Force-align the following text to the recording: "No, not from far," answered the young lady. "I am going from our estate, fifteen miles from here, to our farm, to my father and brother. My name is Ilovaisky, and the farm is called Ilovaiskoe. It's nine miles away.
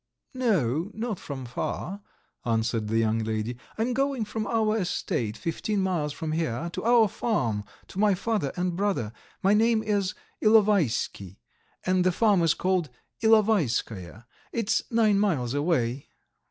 "No, 0.33 0.89
not 0.95 1.19
from 1.19 1.45
far," 1.45 2.01
answered 2.43 2.87
the 2.87 2.97
young 2.97 3.19
lady. 3.19 3.57
"I 3.77 3.83
am 3.83 3.93
going 3.93 4.25
from 4.25 4.47
our 4.47 4.75
estate, 4.77 5.37
fifteen 5.37 5.81
miles 5.83 6.11
from 6.11 6.31
here, 6.31 6.71
to 6.73 6.83
our 6.83 7.07
farm, 7.07 7.65
to 7.89 7.99
my 7.99 8.15
father 8.15 8.51
and 8.55 8.75
brother. 8.75 9.13
My 9.43 9.53
name 9.53 9.83
is 9.83 10.15
Ilovaisky, 10.43 11.37
and 11.85 12.03
the 12.03 12.11
farm 12.11 12.41
is 12.41 12.55
called 12.55 12.89
Ilovaiskoe. 13.21 14.25
It's 14.51 14.81
nine 14.89 15.19
miles 15.19 15.53
away. 15.53 16.07